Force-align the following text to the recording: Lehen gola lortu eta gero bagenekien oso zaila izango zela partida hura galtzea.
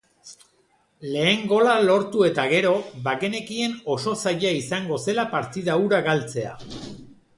Lehen 1.15 1.43
gola 1.51 1.75
lortu 1.89 2.25
eta 2.29 2.45
gero 2.53 2.71
bagenekien 3.09 3.75
oso 3.97 4.15
zaila 4.23 4.55
izango 4.63 4.99
zela 5.05 5.27
partida 5.35 5.77
hura 5.85 6.01
galtzea. 6.09 6.57